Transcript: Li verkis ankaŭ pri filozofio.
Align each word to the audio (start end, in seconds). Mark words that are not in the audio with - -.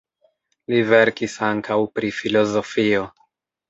Li 0.73 0.79
verkis 0.93 1.37
ankaŭ 1.51 1.79
pri 1.99 2.13
filozofio. 2.23 3.09